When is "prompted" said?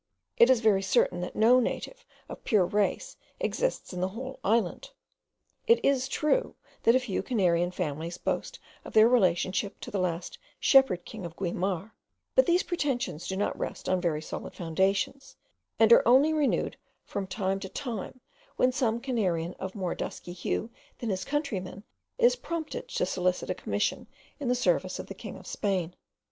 22.35-22.87